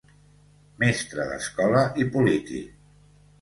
Mestre 0.83 1.27
d'escola 1.33 1.83
i 2.05 2.07
polític. 2.17 2.75